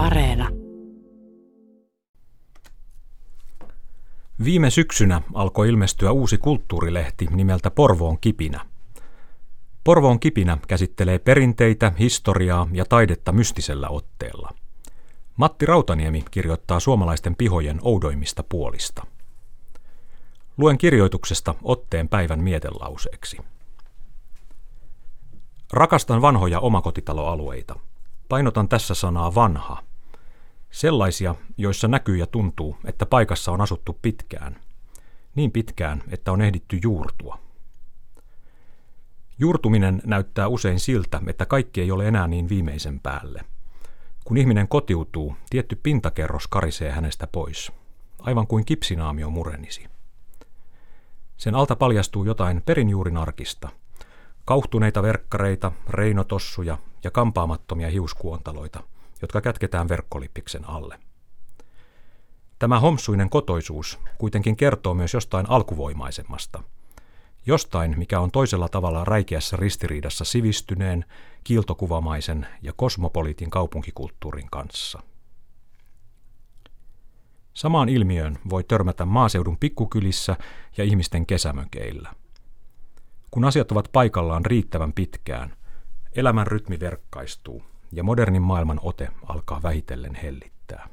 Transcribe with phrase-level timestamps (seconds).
[0.00, 0.48] Areena.
[4.44, 8.66] Viime syksynä alkoi ilmestyä uusi kulttuurilehti nimeltä Porvoon kipinä.
[9.84, 14.54] Porvoon kipinä käsittelee perinteitä, historiaa ja taidetta mystisellä otteella.
[15.36, 19.06] Matti Rautaniemi kirjoittaa suomalaisten pihojen oudoimmista puolista.
[20.58, 23.36] Luen kirjoituksesta otteen päivän mietelauseeksi.
[25.72, 27.74] Rakastan vanhoja omakotitaloalueita.
[28.28, 29.89] Painotan tässä sanaa vanha.
[30.70, 34.56] Sellaisia, joissa näkyy ja tuntuu, että paikassa on asuttu pitkään.
[35.34, 37.38] Niin pitkään, että on ehditty juurtua.
[39.38, 43.44] Juurtuminen näyttää usein siltä, että kaikki ei ole enää niin viimeisen päälle.
[44.24, 47.72] Kun ihminen kotiutuu, tietty pintakerros karisee hänestä pois,
[48.18, 49.86] aivan kuin kipsinaamio murenisi.
[51.36, 53.68] Sen alta paljastuu jotain perinjuurinarkista–
[54.50, 58.82] Kauhtuneita verkkareita, reinotossuja ja kampaamattomia hiuskuontaloita,
[59.22, 60.98] jotka kätketään verkkolippiksen alle.
[62.58, 66.62] Tämä homsuinen kotoisuus kuitenkin kertoo myös jostain alkuvoimaisemmasta.
[67.46, 71.04] Jostain, mikä on toisella tavalla räikeässä ristiriidassa sivistyneen,
[71.44, 75.02] kiiltokuvamaisen ja kosmopoliitin kaupunkikulttuurin kanssa.
[77.54, 80.36] Samaan ilmiöön voi törmätä maaseudun pikkukylissä
[80.76, 82.14] ja ihmisten kesämökeillä.
[83.30, 85.56] Kun asiat ovat paikallaan riittävän pitkään,
[86.12, 90.88] elämän rytmi verkkaistuu ja modernin maailman ote alkaa vähitellen hellittää.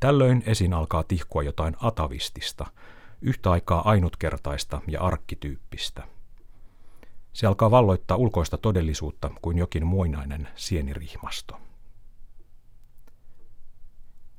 [0.00, 2.66] Tällöin esiin alkaa tihkua jotain atavistista,
[3.22, 6.02] yhtä aikaa ainutkertaista ja arkkityyppistä.
[7.32, 11.60] Se alkaa valloittaa ulkoista todellisuutta kuin jokin muinainen sienirihmasto.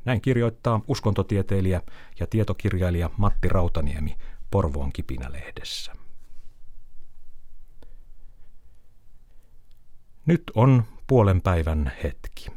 [0.06, 1.82] Näin kirjoittaa uskontotieteilijä
[2.20, 4.18] ja tietokirjailija Matti Rautaniemi
[4.52, 6.07] Porvoon kipinälehdessä.
[10.28, 12.48] Nyt on puolen päivän hetki.